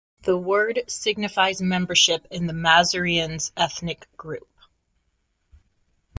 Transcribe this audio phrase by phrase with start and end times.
[0.23, 4.49] The word signifies membership in the Masurians ethnic group.